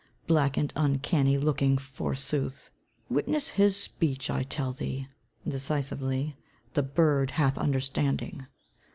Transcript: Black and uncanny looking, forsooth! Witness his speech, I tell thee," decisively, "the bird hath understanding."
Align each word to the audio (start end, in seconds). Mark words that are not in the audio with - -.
Black 0.25 0.57
and 0.57 0.73
uncanny 0.75 1.37
looking, 1.37 1.77
forsooth! 1.77 2.71
Witness 3.07 3.49
his 3.49 3.77
speech, 3.77 4.31
I 4.31 4.41
tell 4.41 4.73
thee," 4.73 5.07
decisively, 5.47 6.35
"the 6.73 6.81
bird 6.81 7.29
hath 7.29 7.55
understanding." 7.55 8.47